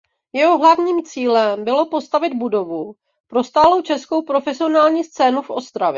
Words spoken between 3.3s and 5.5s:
stálou českou profesionální scénu v